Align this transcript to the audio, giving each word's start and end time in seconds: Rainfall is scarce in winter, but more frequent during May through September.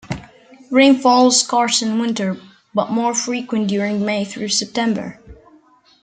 Rainfall 0.71 1.27
is 1.27 1.39
scarce 1.41 1.83
in 1.83 1.99
winter, 1.99 2.35
but 2.73 2.89
more 2.89 3.13
frequent 3.13 3.67
during 3.67 4.03
May 4.03 4.25
through 4.25 4.47
September. 4.49 5.19